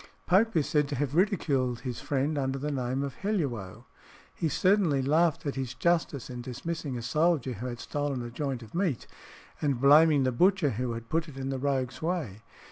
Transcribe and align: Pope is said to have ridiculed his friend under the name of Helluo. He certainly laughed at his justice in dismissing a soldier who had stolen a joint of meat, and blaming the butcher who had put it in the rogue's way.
Pope 0.25 0.55
is 0.55 0.65
said 0.67 0.87
to 0.87 0.95
have 0.95 1.13
ridiculed 1.13 1.81
his 1.81 2.01
friend 2.01 2.35
under 2.35 2.57
the 2.57 2.71
name 2.71 3.03
of 3.03 3.17
Helluo. 3.17 3.85
He 4.33 4.49
certainly 4.49 5.03
laughed 5.03 5.45
at 5.45 5.53
his 5.53 5.75
justice 5.75 6.27
in 6.27 6.41
dismissing 6.41 6.97
a 6.97 7.03
soldier 7.03 7.53
who 7.53 7.67
had 7.67 7.79
stolen 7.79 8.23
a 8.23 8.31
joint 8.31 8.63
of 8.63 8.73
meat, 8.73 9.05
and 9.61 9.79
blaming 9.79 10.23
the 10.23 10.31
butcher 10.31 10.71
who 10.71 10.93
had 10.93 11.09
put 11.09 11.27
it 11.29 11.37
in 11.37 11.49
the 11.49 11.59
rogue's 11.59 12.01
way. 12.01 12.41